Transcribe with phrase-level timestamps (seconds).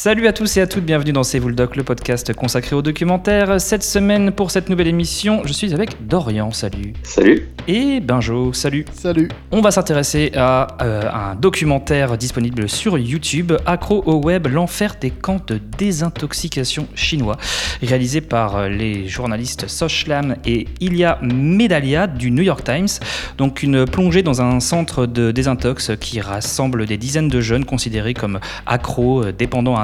[0.00, 2.76] Salut à tous et à toutes, bienvenue dans C'est vous le doc, le podcast consacré
[2.76, 3.60] au documentaire.
[3.60, 6.92] Cette semaine, pour cette nouvelle émission, je suis avec Dorian, salut.
[7.02, 7.48] Salut.
[7.66, 8.84] Et Benjo, salut.
[8.92, 9.28] Salut.
[9.50, 15.10] On va s'intéresser à euh, un documentaire disponible sur YouTube, Accro au web, l'enfer des
[15.10, 17.36] camps de désintoxication chinois,
[17.82, 23.00] réalisé par euh, les journalistes Sochlam et Ilya Medalia du New York Times.
[23.36, 28.14] Donc une plongée dans un centre de désintox qui rassemble des dizaines de jeunes considérés
[28.14, 29.76] comme accros, euh, dépendants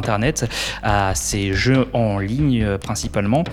[0.82, 3.44] À ces jeux en ligne euh, principalement.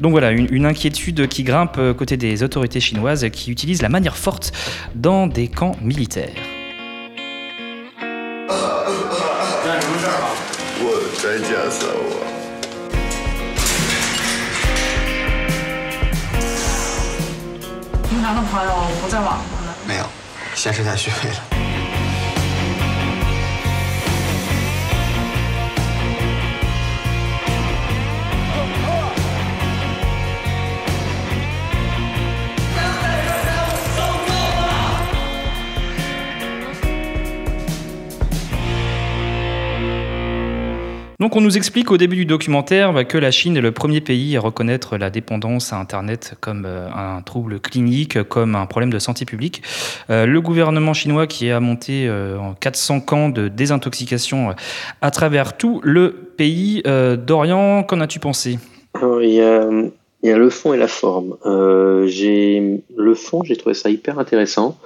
[0.00, 4.16] Donc voilà, une, inquiétude qui grimpe euh, côté des autorités chinoises qui utilisent la manière
[4.16, 4.52] forte
[4.94, 6.30] dans des camps militaires.
[10.82, 11.10] 我
[41.20, 44.00] Donc on nous explique au début du documentaire bah, que la Chine est le premier
[44.00, 48.90] pays à reconnaître la dépendance à Internet comme euh, un trouble clinique, comme un problème
[48.90, 49.62] de santé publique.
[50.08, 54.54] Euh, le gouvernement chinois qui a monté euh, en 400 camps de désintoxication
[55.02, 56.82] à travers tout le pays.
[57.26, 58.58] Dorian, qu'en as-tu pensé?
[59.22, 59.68] Il y a,
[60.22, 61.36] il y a le fond et la forme.
[62.06, 64.78] J'ai le fond, j'ai trouvé ça hyper intéressant.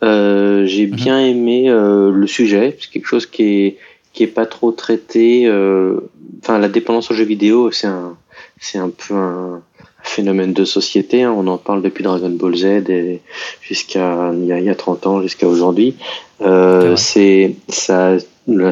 [0.00, 0.96] J'ai Mhm.
[0.96, 3.76] bien aimé le sujet, c'est quelque chose qui est
[4.12, 5.46] qui est pas trop traité.
[5.46, 6.00] euh,
[6.42, 8.16] Enfin, la dépendance aux jeux vidéo, c'est un
[8.58, 9.62] c'est un peu un
[10.02, 11.22] phénomène de société.
[11.22, 11.32] hein.
[11.36, 13.20] On en parle depuis Dragon Ball Z et
[13.60, 15.94] jusqu'à il y a, il y a 30 ans jusqu'à aujourd'hui.
[16.40, 16.96] Euh, vrai.
[16.96, 18.16] c'est ça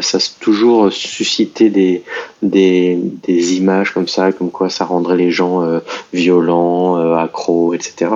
[0.01, 2.03] ça a toujours suscité des
[2.43, 5.79] des, des images comme ça, comme quoi ça rendrait les gens euh,
[6.13, 8.11] violents, euh, accros, etc.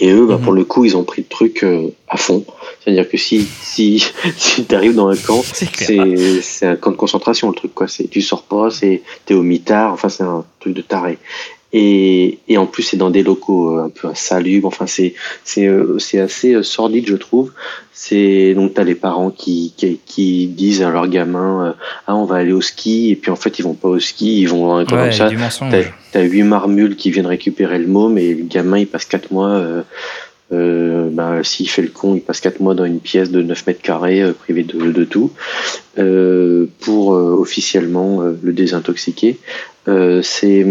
[0.00, 0.42] Et eux, bah, Mhm.
[0.42, 2.44] pour le coup, ils ont pris le truc euh, à fond.
[2.82, 4.04] C'est-à-dire que si si
[4.36, 5.42] si t'arrives dans un camp,
[6.42, 7.86] C'est un camp de concentration le truc quoi.
[8.10, 9.92] Tu sors pas, c'est t'es au mitard.
[9.92, 11.18] Enfin, c'est un truc de taré.
[11.76, 14.68] Et, et en plus, c'est dans des locaux euh, un peu insalubres.
[14.68, 15.12] Enfin, c'est
[15.42, 17.52] c'est euh, c'est assez euh, sordide, je trouve.
[17.92, 21.74] C'est donc t'as les parents qui, qui qui disent à leurs gamins,
[22.06, 24.40] ah on va aller au ski, et puis en fait ils vont pas au ski,
[24.40, 25.28] ils vont dans un camp Ouais, comme ça.
[26.12, 29.48] T'as huit marmules qui viennent récupérer le môme et le gamin il passe quatre mois.
[29.48, 29.82] Euh,
[30.52, 33.66] euh, bah, s'il fait le con, il passe quatre mois dans une pièce de 9
[33.66, 35.32] mètres carrés, euh, privé de, de tout,
[35.98, 39.38] euh, pour officiellement le désintoxiquer.
[39.86, 40.66] C'est,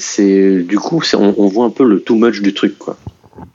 [0.00, 2.96] c'est, du coup, on voit un peu le too much du truc, quoi.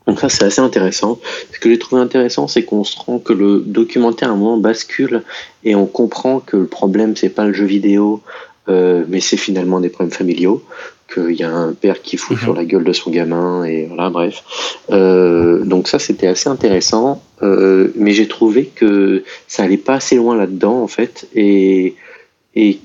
[0.08, 1.20] Donc ça, c'est assez intéressant.
[1.52, 4.58] Ce que j'ai trouvé intéressant, c'est qu'on se rend que le documentaire à un moment
[4.58, 5.24] bascule
[5.64, 8.22] et on comprend que le problème, c'est pas le jeu vidéo,
[8.70, 10.64] euh, mais c'est finalement des problèmes familiaux.
[11.14, 12.44] Qu'il y a un père qui fout Mhm.
[12.44, 14.44] sur la gueule de son gamin et voilà, bref.
[14.92, 20.16] Euh, donc ça, c'était assez intéressant, euh, mais j'ai trouvé que ça allait pas assez
[20.16, 21.94] loin là-dedans en fait, et
[22.56, 22.80] et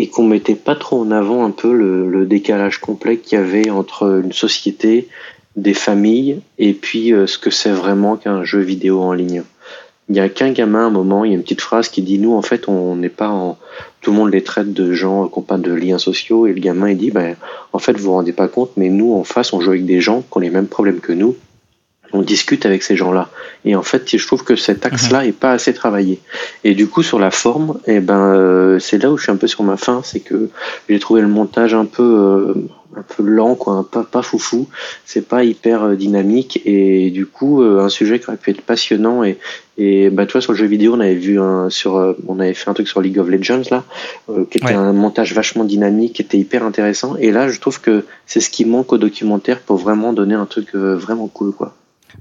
[0.00, 3.68] et qu'on mettait pas trop en avant un peu le, décalage complet qu'il y avait
[3.68, 5.08] entre une société,
[5.56, 9.42] des familles, et puis euh, ce que c'est vraiment qu'un jeu vidéo en ligne.
[10.08, 12.00] Il y a qu'un gamin à un moment, il y a une petite phrase qui
[12.00, 13.58] dit nous en fait on n'est pas en
[14.00, 16.60] tout le monde les traite de gens qui n'ont pas de liens sociaux et le
[16.60, 17.36] gamin il dit ben
[17.72, 20.00] en fait vous vous rendez pas compte mais nous en face on joue avec des
[20.00, 21.36] gens qui ont les mêmes problèmes que nous
[22.12, 23.28] on discute avec ces gens-là.
[23.64, 26.20] Et en fait je trouve que cet axe-là est pas assez travaillé.
[26.64, 29.36] Et du coup sur la forme et ben euh, c'est là où je suis un
[29.36, 30.48] peu sur ma fin c'est que
[30.88, 32.54] j'ai trouvé le montage un peu euh,
[32.96, 34.66] un peu lent quoi un pas pas foufou.
[35.04, 36.60] C'est pas hyper euh, dynamique.
[36.64, 39.38] Et du coup euh, un sujet qui aurait pu être passionnant et
[39.78, 42.40] et bah tu vois sur le jeu vidéo on avait vu un sur euh, on
[42.40, 43.84] avait fait un truc sur League of Legends là
[44.28, 44.74] euh, qui était Ouais.
[44.74, 47.16] un montage vachement dynamique qui était hyper intéressant.
[47.18, 50.46] Et là je trouve que c'est ce qui manque au documentaire pour vraiment donner un
[50.46, 51.74] truc vraiment cool quoi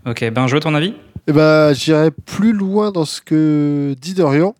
[0.05, 0.93] Ok, Benjo, ton avis
[1.27, 4.55] Eh ben, j'irai plus loin dans ce que dit Dorian.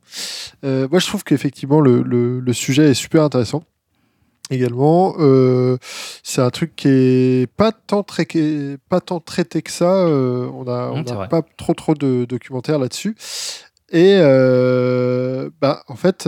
[0.63, 3.63] Euh, moi, je trouve qu'effectivement, le, le, le sujet est super intéressant.
[4.51, 5.77] Également, euh,
[6.23, 8.25] c'est un truc qui est pas tant, très,
[8.89, 9.93] pas tant traité que ça.
[10.07, 11.27] euh, on a, on c'est a vrai.
[11.29, 13.15] pas trop trop de documentaires là-dessus.
[13.91, 14.17] Et
[15.61, 16.27] bah, en fait,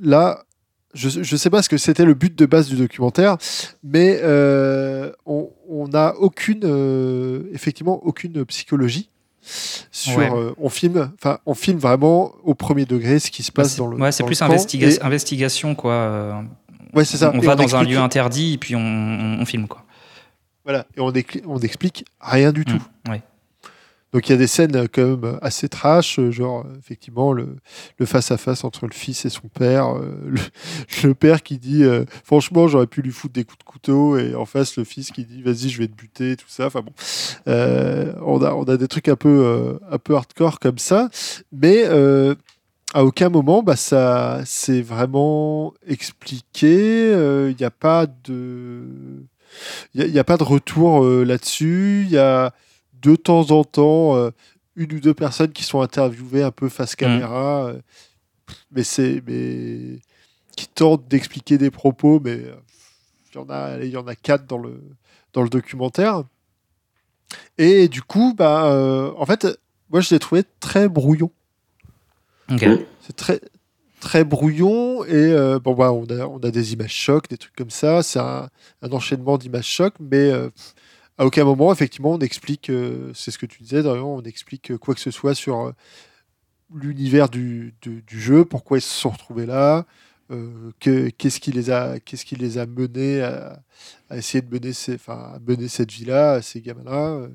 [0.00, 0.44] là,
[0.98, 3.36] je ne sais pas ce que c'était le but de base du documentaire,
[3.84, 9.08] mais euh, on n'a aucune, euh, effectivement, aucune psychologie.
[9.90, 10.30] Sur, Ouais.
[10.30, 13.78] euh, on filme, enfin, on filme vraiment au premier degré ce qui se passe C'est-
[13.78, 13.96] dans le.
[13.96, 16.44] Ouais, c'est plus investiga- Et- investigation, quoi.
[16.94, 17.32] Ouais, c'est ça.
[17.34, 19.84] On va dans un lieu interdit et puis on, filme, quoi.
[20.64, 21.10] Voilà, et on,
[21.46, 22.78] on n'explique rien du tout.
[23.06, 23.22] Mm, ouais.
[24.12, 27.32] Donc il y a des scènes euh, quand même assez trash, euh, genre euh, effectivement
[27.32, 27.56] le
[28.06, 30.34] face à face entre le fils et son père, euh,
[31.04, 34.34] le, père qui dit euh, franchement j'aurais pu lui foutre des coups de couteau et
[34.34, 36.66] en face le fils qui dit vas-y je vais te buter tout ça.
[36.66, 36.92] Enfin bon,
[37.48, 41.10] Euh, on a on a des trucs un peu euh, un peu hardcore comme ça,
[41.52, 42.34] mais euh,
[42.94, 47.10] à aucun moment bah ça c'est vraiment expliqué.
[47.50, 48.84] Il n'y a pas de
[49.94, 52.04] il n'y a, pas de retour euh, là-dessus.
[52.06, 52.52] Il y a
[53.02, 54.30] de temps en temps euh,
[54.76, 57.80] une ou deux personnes qui sont interviewées un peu face caméra, euh,
[58.70, 59.98] mais c'est mais
[60.56, 62.54] qui tentent d'expliquer des propos, mais euh,
[63.32, 64.80] il y en a il y en a quatre dans le
[65.32, 66.24] dans le documentaire.
[67.58, 69.46] Et du coup, bah euh, en fait,
[69.90, 71.30] moi je l'ai trouvé très brouillon.
[72.50, 72.66] Ok.
[73.00, 73.40] C'est très
[74.00, 77.56] très brouillon et euh, bon bah on a on a des images chocs, des trucs
[77.56, 78.02] comme ça.
[78.02, 78.48] C'est un,
[78.82, 80.50] un enchaînement d'images chocs, mais euh,
[81.18, 82.70] à aucun moment effectivement on explique.
[82.70, 85.72] euh, c'est ce que tu disais, Dorian, on explique quoi que ce soit sur euh,
[86.74, 89.86] l'univers du, du, du jeu, pourquoi ils se sont retrouvés là.
[90.30, 93.62] euh, que- qu'est-ce qui les a qu'est-ce qui les a menés à,
[94.10, 97.28] à essayer de mener ces, enfin, à mener cette vie là à ces gamins là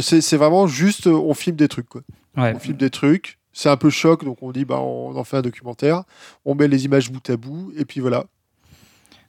[0.00, 2.02] c'est vraiment juste euh, on filme des trucs quoi
[2.36, 2.52] Ouais.
[2.54, 5.38] on filme des trucs, c'est un peu choc, donc on dit bah on en fait
[5.38, 6.04] un documentaire,
[6.44, 8.26] on met les images bout à bout, et puis voilà.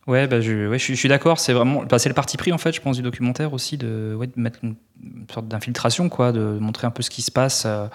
[0.09, 1.39] Ouais, bah, je, ouais, je, suis- d'accord.
[1.39, 4.15] C'est vraiment, bah, c'est le parti pris en fait, je pense, du documentaire aussi de,
[4.17, 7.31] ouais, de mettre une, une sorte d'infiltration, quoi, de montrer un peu ce qui se
[7.31, 7.63] passe.
[7.67, 7.87] euh,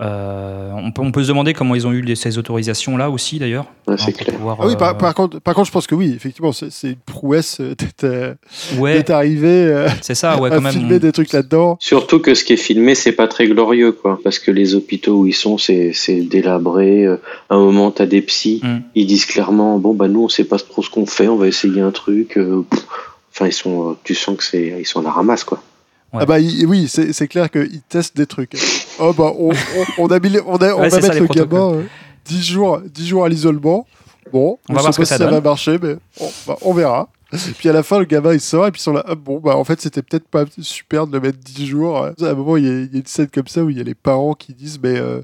[0.00, 3.10] euh, on, peut, on peut se demander comment ils ont eu les- ces autorisations là
[3.10, 3.66] aussi, d'ailleurs.
[3.86, 4.36] Ouais, c'est clair.
[4.36, 6.70] pouvoir, Ah oui, par, euh, par contre, par contre, je pense que oui, effectivement, c'est
[6.70, 8.36] c'est une prouesse euh, d'être
[8.78, 10.72] ouais, d'être arrivé euh, c'est ça, ouais, à quand même.
[10.72, 11.76] filmer on- des trucs là-dedans.
[11.80, 14.18] Surtout que ce qui est filmé, c'est pas très glorieux, quoi.
[14.24, 17.06] Parce que les hôpitaux où ils sont, c'est c'est délabré.
[17.06, 17.18] À
[17.50, 18.78] un moment, t'as des psys, Mm.
[18.94, 21.46] ils disent clairement, bon, bah, nous, on sait pas trop ce qu'on fait, on va
[21.48, 22.38] essayer un truc.
[22.38, 22.64] euh.
[23.32, 25.62] Enfin, ils sont, tu sens que c'est, ils sont à la ramasse, quoi.
[26.12, 26.20] Ouais.
[26.22, 28.54] Ah bah oui, c'est c'est clair qu'ils testent des trucs.
[29.00, 31.24] Oh bah on, on, on a mis on, a- on Ouais, va ça, mettre le
[31.24, 31.48] protocoles.
[31.48, 31.82] gamin euh,
[32.26, 33.86] 10 jours, 10 jours à l'isolement.
[34.32, 37.08] Bon, On va voir ça si ça va marcher, mais on, bah, on verra.
[37.58, 39.04] Puis à la fin, le gamin il sort et puis ils sont là.
[39.06, 42.04] ah, bon, bah en fait, c'était peut-être pas super de le mettre 10 jours.
[42.04, 43.78] À un moment, il y, a, il y a une scène comme ça où il
[43.78, 45.22] y a les parents qui disent Mais euh,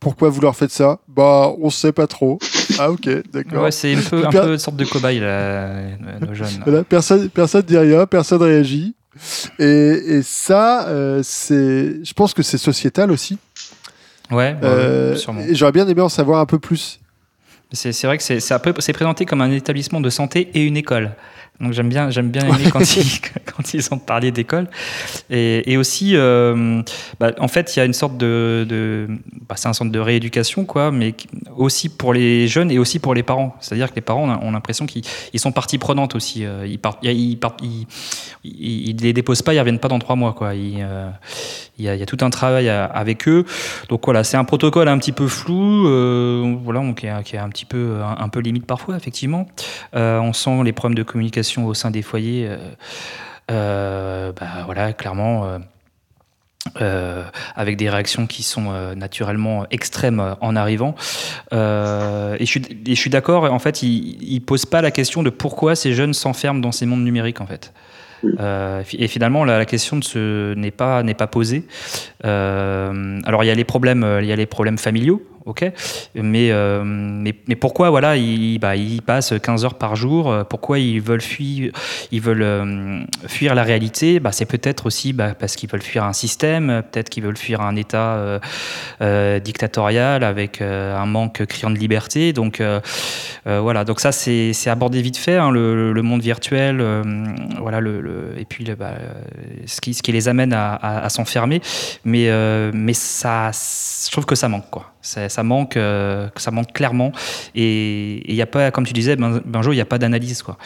[0.00, 0.98] pourquoi vous leur faites ça?
[1.08, 2.38] Bah, on sait pas trop.
[2.78, 3.64] Ah, ok, d'accord.
[3.64, 5.80] Ouais, c'est un peu, un Per- peu une sorte de cobaye, là,
[6.20, 6.84] nos jeunes.
[6.88, 8.94] Personne, personne dit rien, personne réagit.
[9.58, 9.64] Et,
[10.18, 13.38] et ça, euh, c'est, je pense que c'est sociétal aussi.
[14.30, 15.40] Ouais, bah, Euh, sûrement.
[15.42, 17.00] et j'aurais bien aimé en savoir un peu plus.
[17.72, 20.50] C'est c'est vrai que c'est c'est un peu- c'est présenté comme un établissement de santé
[20.54, 21.12] et une école.
[21.60, 23.20] Donc j'aime bien, j'aime bien aimer quand ils,
[23.56, 24.66] quand ils ont parlé d'école.
[25.30, 26.82] Et, et aussi, euh,
[27.20, 29.06] bah, en fait, il y a une sorte de, de
[29.48, 31.14] bah, c'est un centre de rééducation, quoi, mais
[31.56, 33.54] aussi pour les jeunes et aussi pour les parents.
[33.60, 35.02] C'est-à-dire que les parents ont, l'impression qu'ils
[35.32, 36.44] ils sont partie prenante aussi.
[36.44, 37.86] Euh, Ils partent, ils, partent, ils,
[38.42, 40.48] ils, ils les déposent pas, ils reviennent pas dans trois mois, quoi.
[40.48, 41.10] Euh,
[41.78, 43.44] il y, a, il y a tout un travail à- avec eux.
[43.88, 47.36] Donc voilà, c'est un protocole un petit peu flou, euh, voilà, donc, qui, est, qui
[47.36, 49.46] est un petit peu, un, un peu limite parfois, effectivement.
[49.92, 52.46] On sent les problèmes de communication au sein des foyers.
[52.48, 52.56] euh,
[53.50, 55.58] euh, bah, voilà, clairement.
[56.80, 57.24] euh,
[57.54, 60.94] avec des réactions qui sont euh, naturellement extrêmes euh, en arrivant.
[61.52, 65.92] Et je suis, d'accord, en fait, il ne pose pas la question de pourquoi ces
[65.92, 67.72] jeunes s'enferment dans ces mondes numériques, en fait.
[68.98, 70.00] Et finalement, la, la question
[70.56, 71.66] n'est pas posée.
[72.22, 75.72] Alors il y a les problèmes, il y a les problèmes familiaux, ok.
[76.14, 78.72] Mais euh, mais, mais pourquoi voilà, ils bah,
[79.04, 80.30] passent 15 heures par jour.
[80.30, 81.72] euh, Pourquoi ils veulent fuir,
[82.10, 84.20] ils veulent euh, fuir la réalité?
[84.20, 87.60] Bah, c'est peut-être aussi bah, parce qu'ils veulent fuir un système, peut-être qu'ils veulent fuir
[87.60, 88.40] un État
[89.40, 92.32] dictatorial avec un manque criant de liberté.
[92.32, 92.62] Donc
[93.44, 96.82] voilà, donc ça c'est abordé vite fait, hein, le, monde virtuel,
[97.60, 97.80] voilà
[98.36, 98.92] et puis bah,
[99.66, 101.60] ce qui ce qui les amène à, s'enfermer,
[102.04, 102.30] mais
[102.72, 104.94] mais ça, je trouve que ça manque quoi.
[105.34, 107.10] Ça manque, euh, ça manque clairement,
[107.54, 110.42] et il y a pas, comme tu disais, Ben- Benjo, il y a pas d'analyse
[110.42, 110.56] quoi.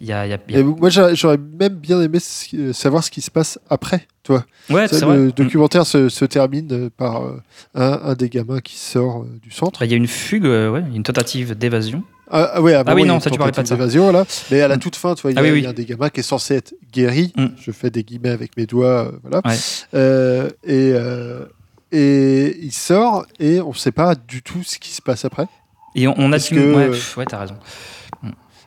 [0.00, 2.18] Y a, y a- y moi, j'aurais même bien aimé
[2.54, 4.44] euh, savoir ce qui se passe après, toi.
[4.70, 5.16] ouais, Ça, c'est vrai.
[5.16, 5.32] le Mm.
[5.32, 7.42] documentaire se, se termine euh, par euh,
[7.74, 9.80] un, un des gamins qui sort euh, du centre.
[9.80, 12.04] Bah, Il y a une fugue, ouais, une tentative d'évasion.
[12.30, 13.74] Ah, ah ouais, un Ah oui, non, ça, tu parlais pas de ça.
[13.74, 14.24] voilà.
[14.52, 15.66] Mais à la toute fin, tu vois, il y, Ah a oui, oui.
[15.66, 17.32] un des gamins qui est censé être guéri.
[17.36, 17.46] Mm.
[17.60, 19.40] Je fais des guillemets avec mes doigts, euh, voilà.
[19.46, 19.56] Ouais.
[19.94, 21.44] Euh, et, euh,
[21.92, 25.46] et il sort et on ne sait pas du tout ce qui se passe après.
[25.94, 27.56] Et on, on a Est-ce du- que- ouais, pff, ouais, t'as raison.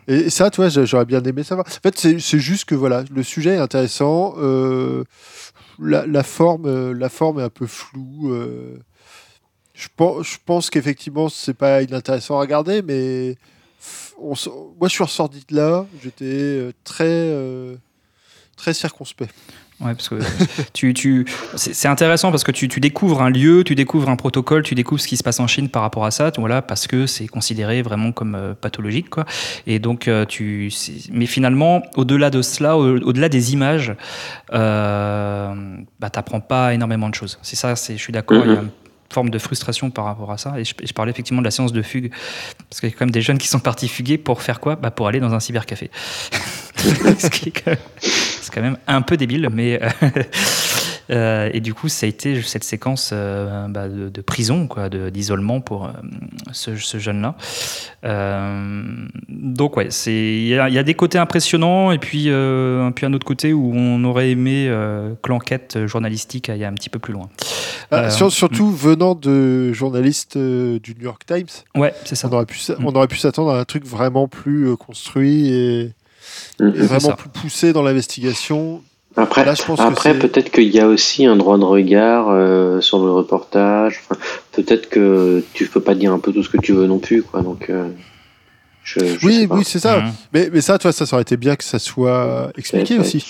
[0.07, 1.67] Et ça, tu vois, j'a- j'aurais bien aimé savoir.
[1.67, 4.33] En fait, c'est juste que voilà, le sujet est intéressant.
[4.37, 5.03] euh,
[5.79, 8.31] la, la forme, euh, la forme est un peu floue.
[8.33, 8.77] euh,
[9.73, 13.37] je pense, je pense qu'effectivement, c'est pas inintéressant à regarder, mais
[14.19, 14.33] on
[14.79, 15.85] moi, je suis ressorti de là.
[16.03, 17.75] J'étais très, euh,
[18.57, 19.33] très circonspect.
[19.83, 20.15] Ouais, parce que
[20.73, 24.61] tu, tu, c'est intéressant parce que tu, tu découvres un lieu, tu découvres un protocole,
[24.63, 27.07] tu découvres ce qui se passe en Chine par rapport à ça, voilà, parce que
[27.07, 29.25] c'est considéré vraiment comme euh, pathologique, quoi.
[29.67, 30.71] Et donc, euh, tu,
[31.11, 33.95] mais finalement, au-delà de cela, au- au-delà des images,
[34.53, 35.53] euh,
[35.99, 37.39] bah, t'apprends pas énormément de choses.
[37.41, 38.43] C'est ça, je suis d'accord.
[39.11, 40.59] Forme de frustration par rapport à ça.
[40.59, 42.11] Et je, parlais effectivement de la séance de fugue,
[42.69, 44.75] parce qu'il y a quand même des jeunes qui sont partis fuguer pour faire quoi?
[44.75, 45.89] Bah, Pour aller dans un cybercafé.
[46.77, 49.79] Ce qui est quand c'est quand même un peu débile, mais.
[51.11, 54.89] Euh, et du coup, ça a été cette séquence euh, bah, de, de prison, quoi,
[54.89, 55.89] de- d'isolement pour euh,
[56.51, 57.35] ce, ce jeune-là.
[58.05, 58.83] Euh,
[59.29, 62.89] donc, ouais, c'est- il y, a- il y a des côtés impressionnants, et puis, euh,
[62.91, 66.89] puis un autre côté où on aurait aimé euh, que l'enquête journalistique aille un petit
[66.89, 67.29] peu plus loin.
[67.91, 72.29] Ah, Euh, sur- surtout venant de journalistes euh, du New York Times, Ouais, c'est ça.
[72.29, 72.85] on aurait pu, s- Mm.
[72.87, 75.81] on aurait pu s'attendre à un truc vraiment plus euh, construit et,
[76.61, 78.81] et vraiment plus poussé dans l'investigation.
[79.17, 82.29] Après, Là, je pense que après peut-être qu'il y a aussi un droit de regard
[82.29, 83.99] euh, sur le reportage.
[84.09, 84.19] Enfin,
[84.53, 87.21] peut-être que tu peux pas dire un peu tout ce que tu veux non plus,
[87.21, 87.41] quoi.
[87.41, 87.89] Donc, euh,
[88.83, 89.55] je, je Oui, sais pas.
[89.55, 89.99] oui, c'est ça.
[89.99, 90.11] Mhm.
[90.33, 93.25] Mais, mais ça, toi, ça, ça aurait été bien que ça soit expliqué Ouais, aussi.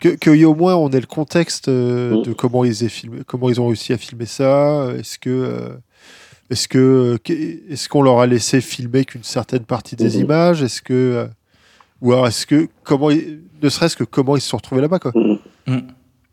[0.00, 2.22] Que, que au moins on ait le contexte euh, Mm.
[2.22, 4.88] de comment ils, aient filmé, comment ils ont réussi à filmer ça.
[4.98, 5.68] Est-ce que, euh,
[6.50, 10.24] est-ce que, est-ce qu'on leur a laissé filmer qu'une certaine partie des Mhm.
[10.24, 10.62] images?
[10.62, 11.26] Est-ce que, euh,
[12.00, 14.98] ou alors est-ce que comment, ils- ne serait-ce que comment ils se sont retrouvés là-bas
[14.98, 15.38] quoi Mhm.
[15.66, 15.78] Mm.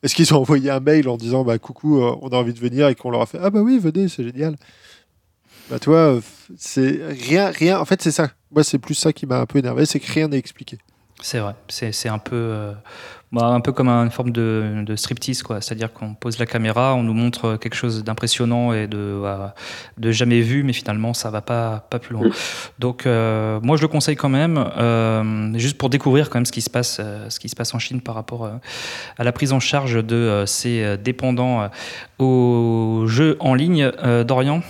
[0.04, 2.60] Est-ce qu'ils ont envoyé un mail en disant bah coucou, euh, on a envie de
[2.60, 4.56] venir et qu'on leur a fait ah bah oui venez c'est génial.
[5.70, 6.22] Bah toi euh,
[6.58, 8.30] c'est rien rien en fait c'est ça.
[8.52, 10.78] Moi c'est plus ça qui m'a un peu énervé c'est que rien n'est expliqué.
[11.20, 12.74] C'est vrai, c'est un peu, euh,
[13.32, 15.62] bah, un peu comme une forme de, de striptease, quoi.
[15.62, 19.48] C'est-à-dire qu'on pose la caméra, on nous montre quelque chose d'impressionnant et de, euh,
[19.98, 22.30] de jamais vu, mais finalement ça va pas, pas plus loin.
[22.78, 26.52] Donc euh, moi je le conseille quand même, euh, juste pour découvrir quand même ce
[26.52, 28.52] qui se passe, euh, ce qui se passe en Chine par rapport euh,
[29.18, 31.68] à la prise en charge de euh, ces euh, dépendants euh,
[32.24, 33.92] aux jeux en ligne.
[34.04, 34.62] Euh, Dorian,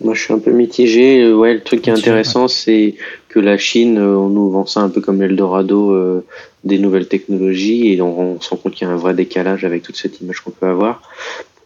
[0.00, 1.22] Moi, je suis un peu mitigé.
[1.22, 2.96] Euh, Ouais, le truc qui est intéressant, c'est
[3.28, 6.24] que la Chine, euh, on nous vend ça un peu comme l'Eldorado euh,
[6.64, 9.64] des nouvelles technologies, et on, on se rend compte qu'il y a un vrai décalage
[9.64, 11.02] avec toute cette image qu'on peut avoir.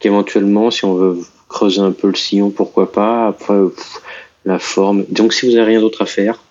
[0.00, 1.18] Qu'éventuellement, si on veut
[1.52, 3.28] creuser un peu le sillon, pourquoi pas.
[3.28, 4.00] Après, euh, pff,
[4.44, 5.04] la forme.
[5.08, 6.42] Donc, si vous avez rien d'autre à faire,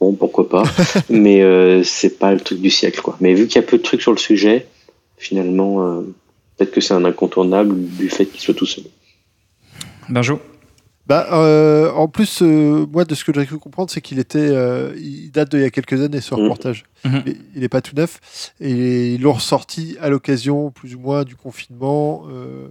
[0.00, 0.62] bon, pourquoi pas.
[1.10, 3.16] Mais euh, c'est pas le truc du siècle, quoi.
[3.20, 4.66] Mais vu qu'il y a peu de trucs sur le sujet,
[5.18, 6.00] finalement, euh,
[6.56, 8.84] peut-être que c'est un incontournable du fait qu'il soit tout seul.
[10.08, 10.40] Benjo?
[11.06, 14.38] Bah, euh, en plus, euh, moi, de ce que j'ai cru comprendre, c'est qu'il était,
[14.38, 16.40] euh, il date d'il y a quelques années ce Mhm.
[16.42, 16.84] reportage.
[17.04, 17.22] Mhm.
[17.54, 21.36] Il- n'est pas tout neuf et ils l'ont ressorti à l'occasion, plus ou moins, du
[21.36, 22.24] confinement.
[22.30, 22.68] euh,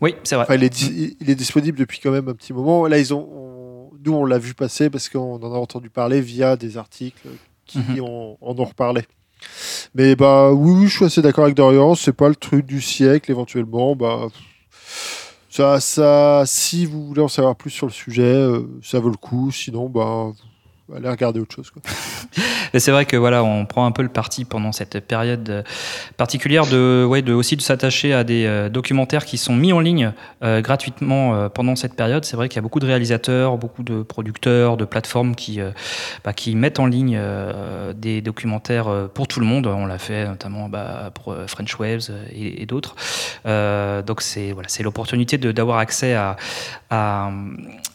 [0.00, 0.44] Oui, c'est vrai.
[0.44, 2.86] Enfin, il est, di- il est disponible depuis quand même un petit moment.
[2.86, 6.20] Là, ils ont, on- nous, on l'a vu passer parce qu'on en a entendu parler
[6.20, 7.28] via des articles
[7.66, 8.00] qui Mhm.
[8.02, 9.02] en, en ont reparlé.
[9.94, 11.94] Mais bah oui, oui, je suis assez d'accord avec Dorian.
[11.94, 13.94] C'est pas le truc du siècle, éventuellement.
[13.96, 14.26] Bah,
[15.58, 19.16] ça, ça, si vous voulez en savoir plus sur le sujet, euh, ça vaut le
[19.16, 19.50] coup.
[19.50, 20.30] Sinon, bah,
[20.96, 21.70] allez regarder autre chose.
[22.74, 25.64] C'est vrai que voilà, on prend un peu le parti pendant cette période
[26.16, 29.80] particulière de, ouais, de aussi de s'attacher à des euh, documentaires qui sont mis en
[29.80, 32.24] ligne euh, gratuitement euh, pendant cette période.
[32.24, 35.60] C'est vrai qu'il y a beaucoup de réalisateurs, beaucoup de producteurs, de plateformes qui,
[36.24, 37.20] bah, qui mettent en ligne
[37.94, 39.66] des documentaires pour tout le monde.
[39.66, 42.94] On l'a fait notamment bah, pour French Waves et, d'autres.
[43.44, 46.36] Donc c'est voilà, c'est l'opportunité d'avoir accès à,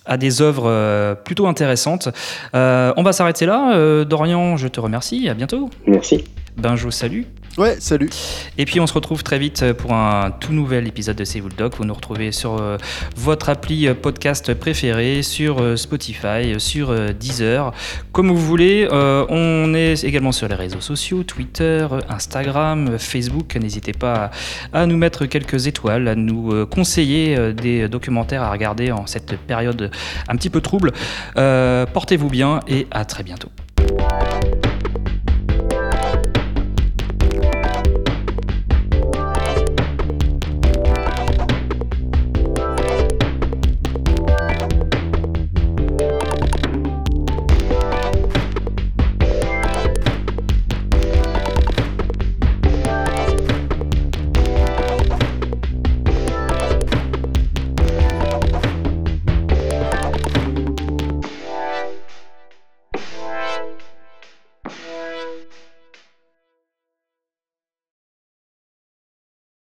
[0.06, 2.10] à des œuvres euh, plutôt intéressantes.
[2.56, 3.74] Euh, on va s'arrêter là.
[3.76, 5.30] Euh, Dorian, je te remercie.
[5.30, 5.70] À bientôt.
[5.88, 6.24] Merci.
[6.58, 7.26] Benjo, salut.
[7.56, 8.10] Ouais, salut.
[8.58, 11.58] Et puis on se retrouve très vite pour un tout nouvel épisode de Save the
[11.60, 11.76] Doc.
[11.78, 12.78] Vous nous retrouvez sur euh,
[13.16, 17.72] votre appli euh, podcast préféré, sur euh, Spotify, euh, sur euh, Deezer,
[18.12, 18.88] comme vous voulez.
[18.92, 23.56] Euh, on est également sur les réseaux sociaux, Twitter, euh, Instagram, euh, Facebook.
[23.56, 24.32] N'hésitez pas
[24.74, 29.06] à, nous mettre quelques étoiles, à nous euh, conseiller euh, des documentaires à regarder en
[29.06, 29.92] cette période
[30.28, 30.92] un petit peu trouble.
[31.38, 33.50] Euh, Portez-vous bien et à très bientôt.